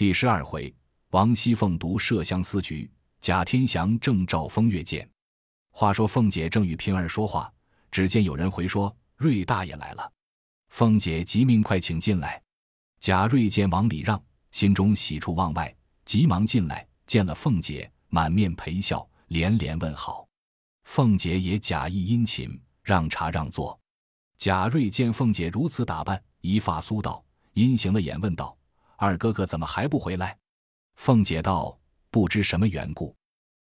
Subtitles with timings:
[0.00, 0.74] 第十二回，
[1.10, 5.06] 王熙凤读麝香司局，贾天祥正照风月见。
[5.72, 7.52] 话说凤姐正与平儿说话，
[7.90, 10.10] 只见有人回说：“瑞大爷来了。”
[10.72, 12.42] 凤姐急命快请进来。
[12.98, 14.18] 贾瑞见王礼让，
[14.52, 20.26] 心中喜出望外，急忙进来见了凤姐，满面陪笑，连连问好。
[20.84, 23.78] 凤姐也假意殷勤，让茶让座。
[24.38, 27.22] 贾瑞见凤姐如此打扮，一发苏道，
[27.52, 28.56] 阴行了眼，问道
[29.00, 30.36] ：“二哥哥怎么还不回来？”
[30.96, 31.78] 凤姐道
[32.12, 33.16] ：“不知什么缘故。”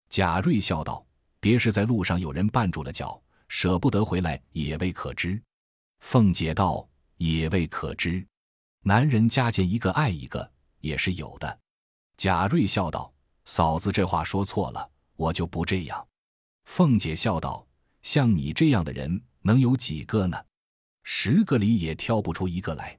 [0.10, 1.05] 贾瑞笑道
[1.40, 5.40] ：“别是在路上有人绊住了脚，舍不得回来，也未可知。”
[6.02, 6.88] 凤姐道
[7.18, 8.26] ：“也未可知。
[8.82, 11.60] 男人家见一个爱一个，也是有的。”
[12.18, 13.13] 贾瑞笑道
[13.46, 16.08] ：“嫂子这话说错了，我就不这样。”
[16.66, 17.66] 凤姐笑道
[18.02, 20.38] ：“像你这样的人，能有几个呢？”
[21.10, 22.98] 十个里也挑不出一个来。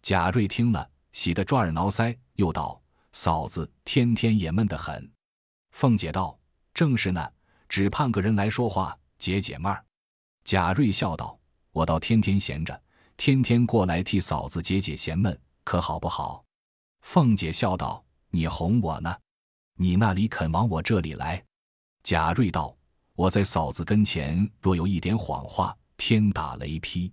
[0.00, 2.80] 贾瑞听了，喜得抓耳挠腮，又道
[3.12, 5.10] ：“嫂子天天也闷得很。”
[5.72, 6.38] 凤姐道
[6.74, 7.30] ：“正是呢，
[7.68, 9.84] 只盼个人来说话，解解闷儿。”
[10.44, 11.38] 贾瑞笑道
[11.72, 12.82] ：“我倒天天闲着，
[13.16, 16.44] 天天过来替嫂子解解闲闷，可好不好？”
[17.02, 19.14] 凤姐笑道：“你哄我呢？
[19.76, 21.42] 你那里肯往我这里来？”
[22.02, 22.76] 贾瑞道
[23.14, 27.12] ：“我在嫂子跟前若有一点谎话，天打雷劈。”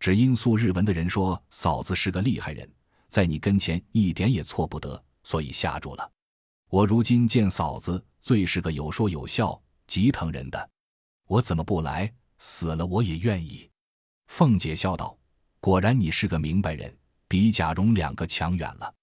[0.00, 2.68] 只因素日闻的人说嫂子是个厉害人，
[3.12, 6.12] 在你跟前一点也错不得，所以吓住了。
[6.70, 10.70] 我如今见嫂子最是个有说有笑、极疼人的，
[11.26, 12.10] 我怎么不来？
[12.38, 13.68] 死了我也愿意。
[14.28, 15.14] 凤姐笑道
[15.60, 16.96] ：“果然你是个明白人，
[17.28, 18.94] 比贾蓉两个强远了。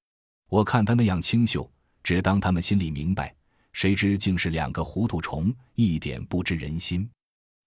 [0.50, 1.72] 我看他那样清秀，
[2.02, 3.36] 只当他们心里明白，
[3.74, 7.08] 谁知竟是两个糊涂虫，一点不知人心。”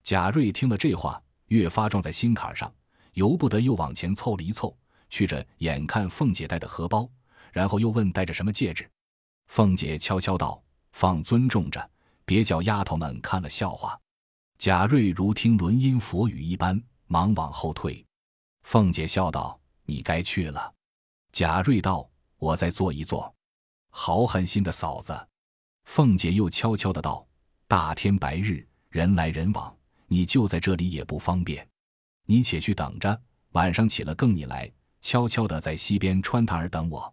[0.03, 2.75] 贾瑞听了这话，越发撞在心坎上。
[3.13, 4.77] 由不得又往前凑了一凑，
[5.13, 7.07] 去着眼看凤姐戴的荷包，
[7.53, 8.91] 然后又问戴着什么戒指。
[9.47, 10.61] 凤姐悄悄道
[10.93, 11.91] ：“放尊重着，
[12.25, 14.01] 别叫丫头们看了笑话。”
[14.57, 18.03] 贾瑞如听轮音佛语一般，忙往后退。
[18.63, 20.73] 凤姐笑道：“你该去了。”
[21.31, 22.09] 贾瑞道
[22.41, 23.33] ：“我再坐一坐。”
[23.92, 25.29] 好狠心的嫂子。
[25.85, 27.27] 凤姐又悄悄的道
[27.69, 29.77] ：“大天白日，人来人往，
[30.07, 31.69] 你就在这里也不方便。”
[32.25, 33.20] 你且去等着，
[33.51, 37.13] 晚上起了更你来，悄悄的在西边穿堂儿等我。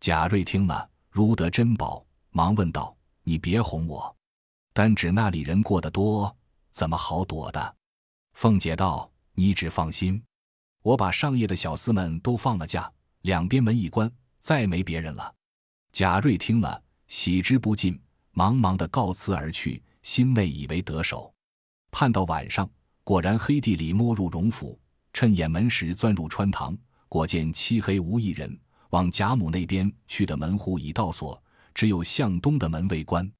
[0.00, 4.14] 贾瑞听了，如得珍宝，忙问道：“你别哄我，
[4.72, 6.36] 单指那里人过得多，
[6.72, 7.76] 怎么好躲的？”
[8.34, 10.20] 凤姐道：“你只放心，
[10.82, 12.92] 我把上夜的小厮们都放了假，
[13.22, 15.32] 两边门一关，再没别人了。”
[15.92, 17.98] 贾瑞听了，喜之不尽，
[18.32, 21.32] 忙忙的告辞而去，心内以为得手。
[21.92, 22.68] 盼到晚上。
[23.02, 24.78] 果然，黑地里摸入荣府，
[25.12, 26.76] 趁掩门时钻入穿堂，
[27.10, 28.58] 果见漆黑无一人。
[28.90, 31.40] 往贾母那边去的门户已倒锁，
[31.74, 33.30] 只有向东的门未关。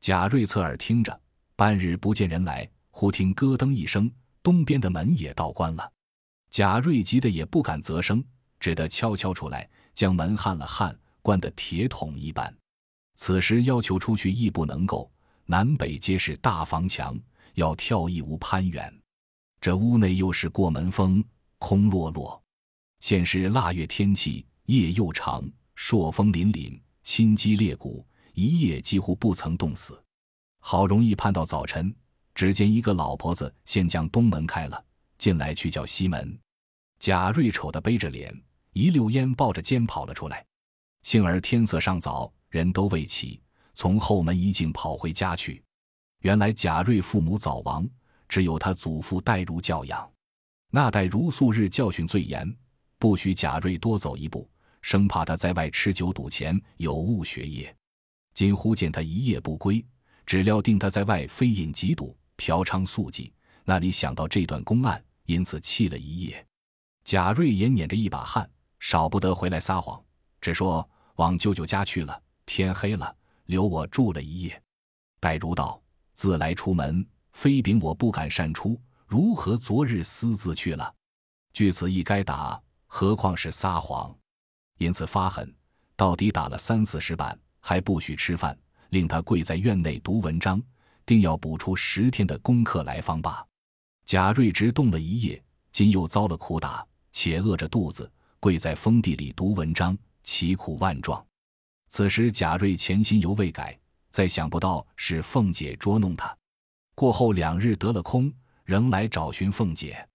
[0.00, 1.20] 贾瑞侧耳听着，
[1.54, 4.10] 半日不见人来，忽听咯噔一声，
[4.42, 5.92] 东边的门也倒关了。
[6.50, 8.24] 贾瑞急得也不敢啧声，
[8.58, 12.52] 只得悄悄出来，将门焊了焊，关得铁桶一般。
[13.14, 15.08] 此时要求出去亦不能够，
[15.46, 17.16] 南北皆是大房墙，
[17.54, 18.92] 要跳亦无攀援。
[19.60, 21.22] 这屋内又是过门风，
[21.58, 22.42] 空落落。
[23.00, 25.42] 现是腊月天气，夜又长，
[25.74, 30.02] 朔风凛凛，心肌裂骨，一夜几乎不曾冻死。
[30.60, 31.94] 好容易盼到早晨，
[32.34, 34.84] 只见一个老婆子先将东门开了，
[35.16, 36.38] 进来去叫西门。
[36.98, 38.34] 贾瑞丑的背着脸，
[38.72, 40.44] 一溜烟抱着肩跑了出来。
[41.02, 43.40] 幸而天色尚早，人都未起，
[43.74, 45.62] 从后门一径跑回家去。
[46.20, 47.88] 原来贾瑞父母早亡。
[48.28, 50.12] 只有他祖父代如教养，
[50.70, 52.54] 那代如素日教训最严，
[52.98, 54.48] 不许贾瑞多走一步，
[54.82, 57.74] 生怕他在外吃酒赌钱，有误学业。
[58.34, 59.84] 今忽见他一夜不归，
[60.26, 63.30] 只料定他在外非饮即赌，嫖娼宿妓。
[63.64, 66.44] 那里想到这段公案，因此气了一夜。
[67.04, 68.48] 贾瑞也捻着一把汗，
[68.80, 70.02] 少不得回来撒谎，
[70.40, 72.22] 只说往舅舅家去了。
[72.46, 73.14] 天黑了，
[73.46, 74.62] 留我住了一夜。
[75.20, 75.80] 戴如道：
[76.14, 77.06] 自来出门。
[77.32, 80.92] 非禀我不敢擅出，如何昨日私自去了？
[81.52, 84.12] 据此一该打，何况是撒谎？
[84.78, 85.54] 因此发狠，
[85.94, 88.58] 到底打了三四十板，还不许吃饭，
[88.90, 90.60] 令他跪在院内读文章，
[91.06, 93.46] 定要补出十天的功课来方罢。
[94.04, 95.40] 贾瑞直冻了一夜，
[95.70, 101.24] 今又遭了苦打，且饿着肚子，跪在封地里读文章，其苦万状。
[101.88, 103.78] 此时贾瑞前心犹未改，
[104.10, 106.36] 再想不到是凤姐捉弄他。
[106.94, 108.32] 过后两日得了空，
[108.64, 110.08] 仍来找寻凤姐。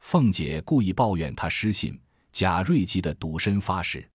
[0.00, 2.00] 凤姐故意抱怨他失信，
[2.32, 4.08] 贾瑞急得赌身发誓。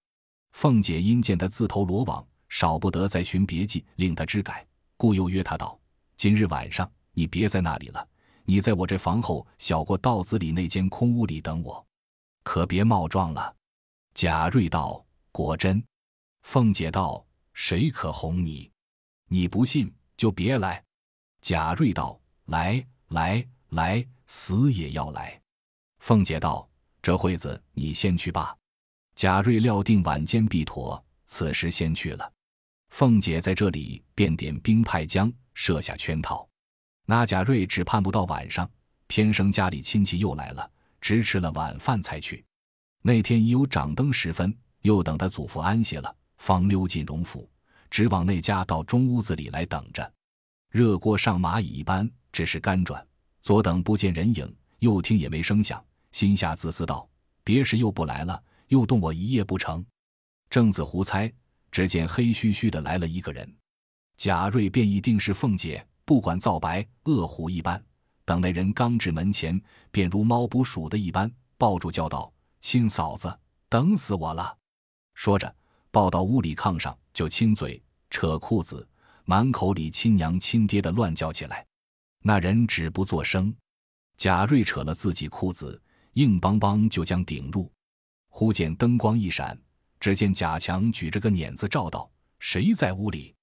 [0.52, 4.66] 凤姐因见他自投罗网，少不得再寻别计令他知改，
[4.98, 5.80] 故又约他道
[6.18, 8.08] ：“今日晚上你别在那里了，
[8.44, 11.86] 你在我这房后小过道子里那间空屋里等我，
[12.44, 13.56] 可别冒撞了。”
[14.16, 15.84] 贾瑞道：“果真。”
[16.42, 17.24] 凤姐道
[17.54, 18.72] ：“谁可哄你？
[19.28, 20.84] 你不信就别来。”
[21.40, 25.40] 贾瑞道：“来来来，死也要来。”
[26.00, 26.68] 凤姐道
[27.08, 28.54] ：“这会子你先去吧。”
[29.16, 32.34] 贾瑞料定晚间必妥，此时先去了。
[32.90, 36.46] 凤姐在这里便点兵派将，设下圈套。
[37.06, 38.70] 那贾瑞只盼不到晚上，
[39.08, 40.70] 偏生家里亲戚又来了，
[41.00, 42.44] 直吃了晚饭才去。
[43.02, 47.50] 那天已有掌灯时分，又等他祖父安歇了，方溜进荣府，
[47.90, 50.14] 直往那家到中屋子里来等着。
[50.72, 53.02] 热锅上蚂蚁一般，只是干转。
[53.42, 55.82] 左等不见人影，右听也没声响，
[56.12, 57.08] 心下自私道
[57.44, 59.86] ：“别时又不来了，又冻我一夜不成？”
[60.50, 61.32] 正自胡猜，
[61.72, 63.56] 只见黑嘘嘘的来了一个人。
[64.16, 67.84] 贾瑞便一定是凤姐，不管皂白，恶虎一般。
[68.26, 69.62] 等那人刚至门前，
[69.92, 73.40] 便如猫捕鼠的一般，抱住叫道：“亲嫂子，
[73.70, 74.58] 等死我了！”
[75.14, 75.54] 说着，
[75.92, 78.88] 抱到屋里炕上，就亲嘴、扯裤子。
[79.30, 81.66] 满口里亲娘亲爹的乱叫起来，
[82.22, 83.54] 那人只不作声。
[84.16, 85.82] 贾瑞扯了自己裤子，
[86.18, 87.72] 硬邦邦就将顶入。
[88.30, 89.56] 忽见灯光一闪，
[90.00, 92.10] 只见贾强举着个碾子照道
[92.40, 93.36] ：“谁在屋里？”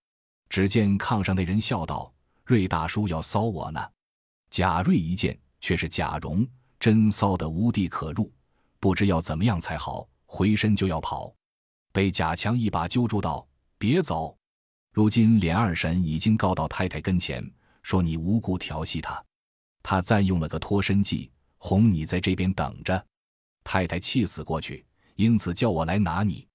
[0.50, 2.12] 只见炕上那人笑道
[2.44, 3.80] ：“瑞大叔要骚我呢。”
[4.50, 6.44] 贾瑞一见，却是贾蓉，
[6.80, 8.32] 真骚得无地可入，
[8.80, 11.32] 不知要怎么样才好，回身就要跑，
[11.92, 13.46] 被贾强一把揪住道
[13.78, 14.36] ：“别走。”
[14.90, 17.48] 如今连二婶已经告到太太跟前，
[17.84, 19.24] 说你无故调戏她，
[19.80, 21.30] 她再用了个脱身计，
[21.66, 23.02] 哄你在这边等着。
[23.64, 24.84] 太太气死过去，
[25.16, 26.46] 因此叫我来拿你。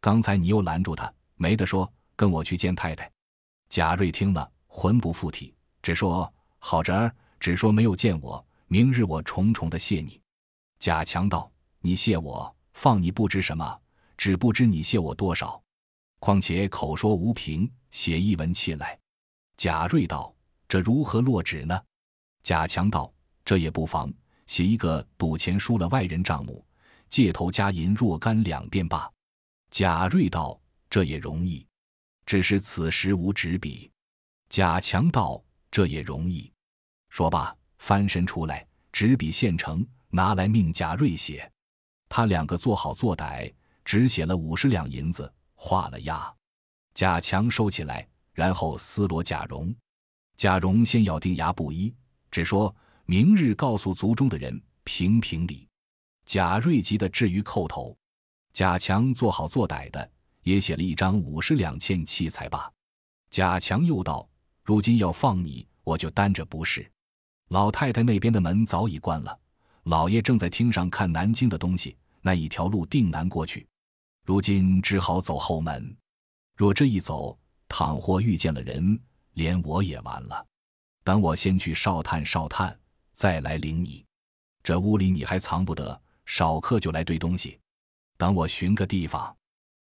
[0.00, 3.08] 刚才你又拦住他，没得说，跟我去见太太。
[3.68, 8.44] 贾瑞听了，魂不附体，只说好侄儿，只说没有见我。
[8.66, 10.20] 明日我重重的谢你。
[10.80, 11.48] 贾强道
[11.80, 13.80] ：“你谢我，放你不知什么，
[14.16, 15.62] 只不知你谢我多少。
[16.18, 18.98] 况且口说无凭。”写一文契来，
[19.56, 20.34] 贾瑞道
[20.68, 21.80] ：“这如何落纸呢？”
[22.42, 23.10] 贾强道
[23.46, 24.12] ：“这也不妨，
[24.48, 26.66] 写一个赌钱输了外人账目，
[27.08, 29.08] 借头加银若干两便罢。”
[29.70, 30.58] 贾瑞道
[30.90, 31.64] ：“这也容易，
[32.26, 33.88] 只是此时无纸笔。”
[34.48, 35.40] 贾强道
[35.70, 36.50] ：“这也容易。”
[37.10, 41.48] 说罢，翻身出来，纸笔现成，拿来命贾瑞写。
[42.08, 43.52] 他两个做好做歹，
[43.84, 46.34] 只写了五十两银子，画了押。
[46.94, 49.74] 贾强收起来，然后撕罗贾蓉。
[50.38, 51.94] 贾蓉先咬定牙不依，
[52.30, 52.74] 只说
[53.10, 55.66] 明日告诉族中的人评评理。
[56.26, 57.96] 贾瑞急得至于叩头。
[58.52, 60.10] 贾强做好做歹的，
[60.42, 62.70] 也写了一张五十两欠器才罢。
[63.30, 64.28] 贾强又道
[64.62, 66.86] ：“如今要放你，我就担着不是。
[67.48, 69.40] 老太太那边的门早已关了，
[69.84, 73.66] 老爷正在厅上看南京的东西，那一条路定难过去。
[74.26, 75.96] 如今只好走后门。”
[76.54, 77.38] 若这一走，
[77.70, 79.00] 倘或遇见了人，
[79.32, 80.46] 连我也完了。
[81.02, 82.78] 等我先去哨探哨探，
[83.18, 84.06] 再来领你。
[84.62, 87.58] 这屋里你还藏不得，少客就来堆东西。
[88.16, 89.36] 等我寻个地方。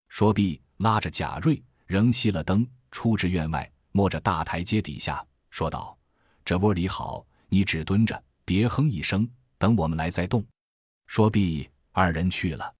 [0.07, 5.97] 说毕，拉着贾瑞，仍熄了灯，出至院外，摸着大台阶底下，说道
[6.45, 9.27] ：“这窝里好，你只蹲着，别哼一声，
[9.57, 10.45] 等我们来再动。”
[11.07, 12.71] 说毕，二人去了。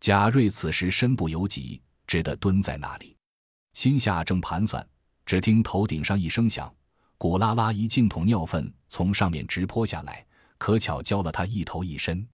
[0.00, 3.14] 贾瑞此时身不由己，只得蹲在那里。
[3.74, 4.88] 心下正盘算，
[5.26, 6.74] 只听头顶上一声响，
[7.20, 10.24] 古拉拉一净桶尿粪从上面直泼下来，
[10.56, 12.26] 可巧浇了他一头一身。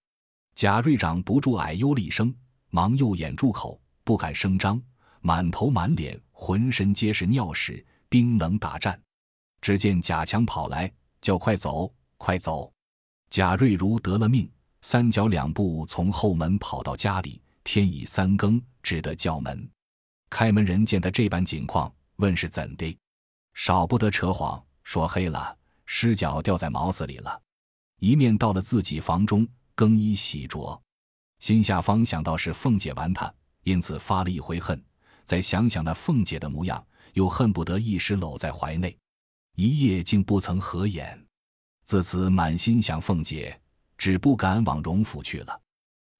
[0.54, 2.32] 贾瑞长不住哎呦了一声，
[2.70, 4.80] 忙右眼住口，不敢声张，
[5.22, 8.96] 满头满脸浑身皆是尿屎，冰冷打颤。
[9.60, 10.88] 只见贾强跑来，
[11.20, 12.72] 叫快走，快走！
[13.28, 14.48] 贾瑞如得了命，
[14.82, 19.68] 三脚两步从后门跑到家里，天已三更，只得叫门。
[20.30, 22.96] 开门人见他这般景况，问是怎的，
[23.54, 27.42] 少不得扯谎，说黑了，尸脚掉在茅子里了。
[27.98, 30.80] 一面到了自己房中更衣洗濯，
[31.40, 34.80] 心下方想到是凤姐玩他，因此发了一回恨。
[35.24, 38.96] 再想想那凤姐的模样，又恨不得一时搂在怀内，
[39.56, 41.20] 一夜竟不曾合眼。
[41.84, 43.60] 自此满心想凤姐，
[43.98, 45.60] 只不敢往荣府去了。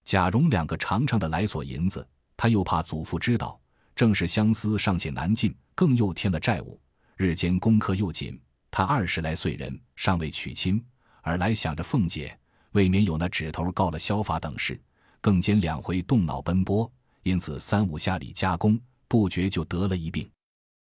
[0.02, 2.04] 贾蓉两个长长的来索银子，
[2.37, 3.58] 他又怕祖父知道。
[3.94, 6.80] 正是相思尚且难尽，更又添了债务，
[7.14, 8.38] 日间功课又紧。
[8.76, 10.85] 他二十来岁人，尚未娶亲，
[11.23, 12.38] 而来想着凤姐，
[12.73, 14.78] 未免有那指头告了消法等事，
[15.23, 16.92] 更兼两回动脑奔波，
[17.23, 18.78] 因此三五下里加工，
[19.09, 20.30] 不觉就得了一病，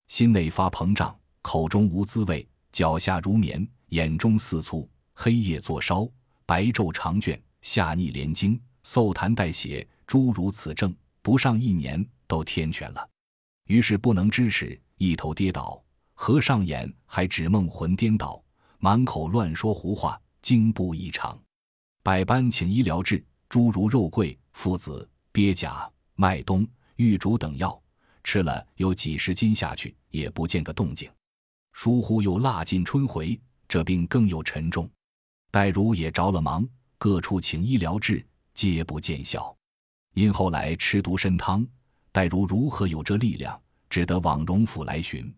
[0.08, 6.10] 心内发膨胀，口中无滋味，脚下如棉，眼中似醋，黑夜作烧，
[6.48, 13.08] 白昼长倦，下逆连经，嗽痰带血，诸如此症，不上一年都天全了。
[13.68, 15.80] 于是不能支持，一头跌倒，
[16.14, 18.42] 合上眼还只梦魂颠倒，
[18.80, 21.38] 满口乱说胡话，惊怖异常。
[22.02, 27.82] 百般请医疗治，诸如肉桂、附子、鳖甲、麦冬、玉竹等药，
[28.24, 31.10] 吃了有几十斤下去，也不见个动静。
[31.74, 34.90] 疏忽又腊尽春回，这病更有沉重。
[35.52, 36.68] 戴如也着了忙，
[36.98, 39.56] 各处请医疗治，皆不见效。
[40.14, 41.66] 因后来吃独参汤。
[42.12, 43.60] 戴如如何有这力量？
[43.90, 45.34] 只得往荣府来寻。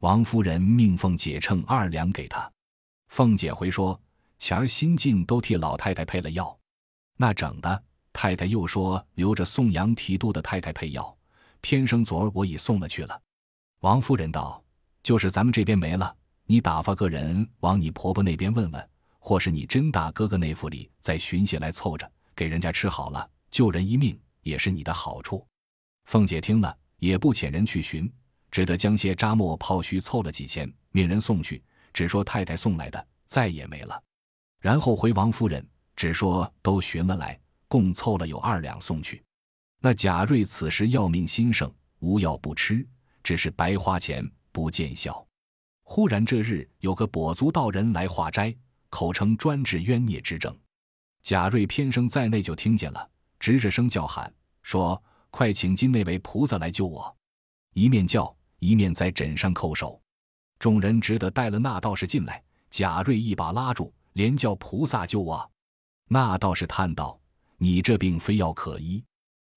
[0.00, 2.50] 王夫人命凤姐称二两给他。
[3.08, 4.00] 凤姐回说
[4.38, 6.56] ：“前儿新进都替老太太配了药，
[7.16, 11.16] 那整的太太又说留着送羊提督的太太配药，
[11.60, 13.20] 偏生昨儿我已送了去了。”
[13.80, 14.62] 王夫人道
[15.02, 16.14] ：“就是咱们这边没了，
[16.44, 18.88] 你打发个人往你婆婆那边问问，
[19.18, 25.44] 或是你甄大哥哥那府里再寻些来凑着，给人家吃好了，救人一命也是你的好处。”
[26.06, 28.10] 凤姐听了，也不遣人去寻，
[28.50, 31.62] 只得将些扎末泡须凑了几钱，命人送去，
[31.92, 34.02] 只说太太送来的，再也没了。
[34.60, 37.38] 然后回王夫人，只说都寻了来，
[37.68, 39.22] 共凑了有二两送去。
[39.80, 42.86] 那贾瑞此时要命心盛，无药不吃，
[43.22, 45.26] 只是白花钱，不见效。
[45.84, 48.54] 忽然这日有个跛足道人来化斋，
[48.90, 50.56] 口称专治冤孽之症。
[51.22, 55.02] 贾瑞偏生在内就听见了，直着声叫喊说。
[55.30, 57.14] 快请金那位菩萨来救我！
[57.74, 60.00] 一面叫，一面在枕上叩首。
[60.58, 62.42] 众人只得带了那道士进来。
[62.70, 65.50] 贾瑞一把拉住，连叫菩萨救我。
[66.06, 67.18] 那道士叹道
[67.56, 69.02] ：“你这病非药可医，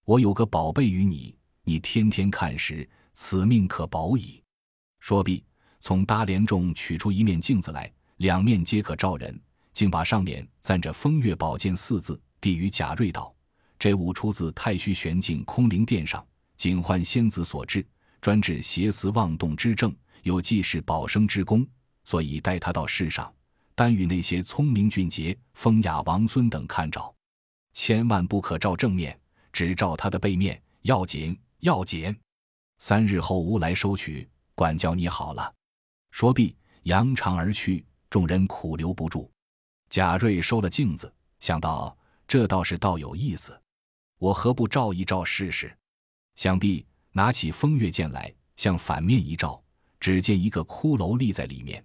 [0.06, 4.42] 我有个宝贝与你，你天天看时，此命可保矣。”
[5.02, 5.44] 说毕，
[5.82, 9.38] 从搭帘中取出一面镜子来，两面皆可照人，
[9.74, 13.36] 竟把上面赞着“风月宝剑”四字，递与贾瑞道。
[13.78, 17.86] 这物出自太虚玄境空灵殿上，警幻仙子所制，
[18.22, 21.68] 专治邪思妄动之症，有济世保生之功，
[22.04, 23.34] 所以带他到世上，
[23.74, 27.14] 单与那些聪明俊杰、风雅王孙等看照，
[27.74, 29.20] 千万不可照正面，
[29.52, 32.16] 只照他的背面，要紧要紧。
[32.78, 35.52] 三日后吾来收取，管教你好了。
[36.12, 39.32] 说毕，扬长而去，众人苦留不住。
[39.90, 41.98] 贾瑞收了镜子，想到
[42.28, 43.60] 这倒是倒有意思。
[44.20, 45.76] 我何不照一照试试？
[46.36, 49.62] 想必拿起风月剑来，向反面一照，
[50.00, 51.84] 只见一个骷髅立在里面，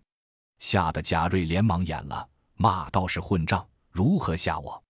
[0.58, 4.82] 吓得贾瑞连忙掩了，骂道是混账，如何吓我？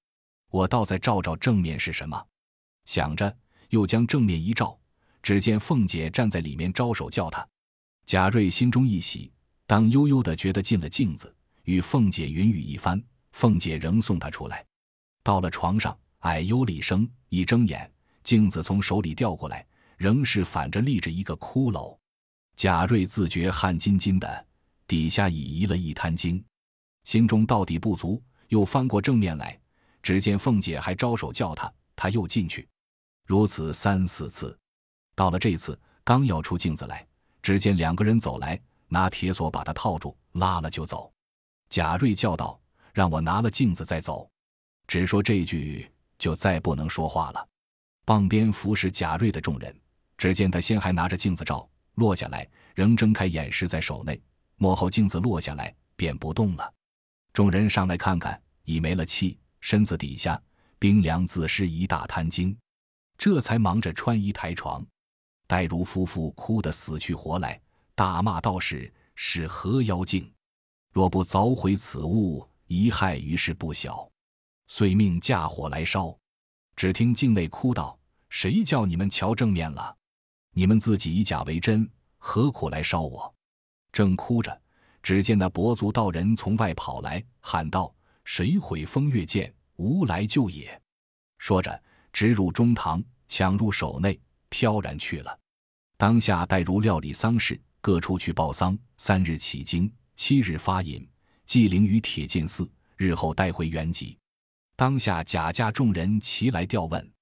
[0.50, 2.22] 我倒再照照正面是什么？
[2.84, 3.34] 想着，
[3.70, 4.78] 又将正面一照，
[5.22, 7.46] 只见凤姐站在里面招手叫他。
[8.04, 9.32] 贾瑞心中一喜，
[9.66, 13.02] 当悠悠的觉得进了镜子，与凤姐云雨一番，
[13.32, 14.64] 凤姐仍送他出来，
[15.22, 15.96] 到了床上。
[16.20, 17.88] 哎呦了一声，一睁眼，
[18.22, 19.64] 镜子从手里掉过来，
[19.96, 21.96] 仍是反着立着一个骷髅。
[22.54, 24.46] 贾瑞自觉汗津津的，
[24.86, 26.42] 底下已移了一滩精，
[27.04, 29.58] 心中到底不足，又翻过正面来，
[30.02, 32.68] 只见凤姐还招手叫他，他又进去，
[33.26, 34.56] 如此三四次。
[35.14, 37.06] 到了这次，刚要出镜子来，
[37.42, 41.12] 只见两个人走来，拿铁锁把他套住，拉了就走。
[41.68, 42.60] 贾瑞叫道
[42.94, 44.30] ：“让我拿了镜子再走。”
[44.86, 45.90] 只说这句。
[46.18, 47.48] 就再不能说话了。
[48.06, 49.78] 傍边服侍贾瑞的众人，
[50.16, 54.20] 只见他先还拿着镜子照，落下来，仍睁开眼视在手内。
[54.56, 56.72] 幕后镜子落下来，便不动了。
[57.32, 60.40] 众人上来看看，已没了气，身子底下
[60.78, 62.56] 冰凉自湿一大滩精，
[63.18, 64.84] 这才忙着穿衣抬床。
[65.46, 67.60] 戴如夫妇哭得死去活来，
[67.94, 70.30] 大骂道士是何妖精，
[70.92, 74.10] 若不凿毁此物，贻害于世不小。
[74.66, 76.18] 遂命架火来烧，
[76.74, 77.96] 只听境内哭道
[78.28, 79.95] ：“谁叫你们瞧正面了？
[80.58, 81.86] 你们自己以假为真，
[82.16, 83.34] 何苦来烧我？”
[83.92, 84.58] 正哭着，
[85.02, 87.94] 只见那跛足道人从外跑来，喊道
[88.24, 89.54] ：“谁毁风月剑？
[89.76, 90.80] 吾来救也！”
[91.36, 91.78] 说着，
[92.10, 95.38] 直入中堂，抢入手内，飘然去了。
[95.98, 98.78] 当下待如料理丧事，各处去报丧。
[98.96, 101.06] 三日起经，七日发引，
[101.44, 104.16] 祭灵于铁剑寺，日后带回原籍。
[104.74, 107.12] 当下贾家众人齐来调问，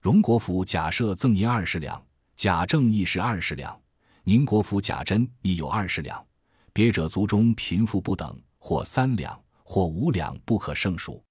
[0.00, 2.00] 荣国府贾赦赠银二十两，
[2.36, 3.80] 贾政亦是二十两，
[4.24, 6.22] 宁国府贾珍亦有二十两，
[6.70, 11.24] 别者族中贫富不等，或三两，或五两，不可胜数。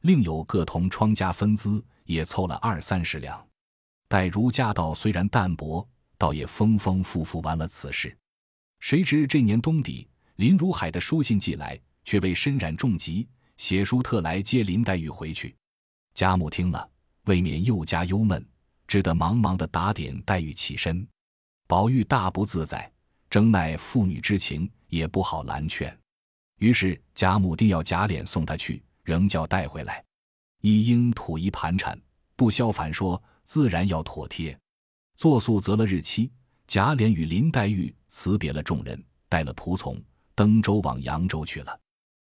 [0.00, 3.46] 另有各同疮家分资，也凑了二三十两。
[4.08, 5.86] 待儒家道虽然淡薄，
[6.16, 8.16] 倒也丰丰富富完了此事。
[8.80, 15.54] 谁知这年冬底，林如海的书信寄来，却为身染重疾，写书特来接林黛玉回去。
[16.14, 16.88] 贾母听了，
[17.26, 18.42] 未免又加忧闷，
[18.86, 21.06] 只得忙忙的打点黛玉起身。
[21.66, 22.90] 宝玉大不自在，
[23.28, 25.96] 争奈父女之情，也不好拦劝。
[26.58, 30.02] 于是贾母定要贾琏送他去，仍叫带回来。
[30.62, 32.00] 一应吐一盘缠，
[32.34, 34.58] 不消反说，自然要妥帖。
[35.16, 36.30] 作速择了日期，
[36.66, 40.00] 贾琏与林黛玉辞别了众人，带了仆从，
[40.34, 41.78] 登舟往扬州去了。